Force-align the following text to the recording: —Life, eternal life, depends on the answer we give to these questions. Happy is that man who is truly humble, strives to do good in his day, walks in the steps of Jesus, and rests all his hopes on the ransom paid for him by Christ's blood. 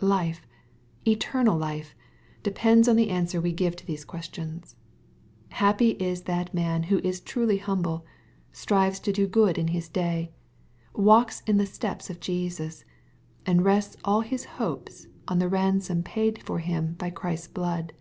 —Life, 0.02 0.46
eternal 1.06 1.58
life, 1.58 1.94
depends 2.42 2.88
on 2.88 2.96
the 2.96 3.10
answer 3.10 3.38
we 3.38 3.52
give 3.52 3.76
to 3.76 3.84
these 3.86 4.06
questions. 4.06 4.74
Happy 5.50 5.90
is 5.90 6.22
that 6.22 6.54
man 6.54 6.84
who 6.84 7.00
is 7.00 7.20
truly 7.20 7.58
humble, 7.58 8.06
strives 8.50 8.98
to 9.00 9.12
do 9.12 9.26
good 9.26 9.58
in 9.58 9.68
his 9.68 9.90
day, 9.90 10.32
walks 10.94 11.42
in 11.46 11.58
the 11.58 11.66
steps 11.66 12.08
of 12.08 12.18
Jesus, 12.18 12.86
and 13.44 13.62
rests 13.62 13.98
all 14.02 14.22
his 14.22 14.46
hopes 14.56 15.06
on 15.28 15.38
the 15.38 15.50
ransom 15.50 16.02
paid 16.02 16.42
for 16.42 16.60
him 16.60 16.94
by 16.94 17.10
Christ's 17.10 17.48
blood. 17.48 17.92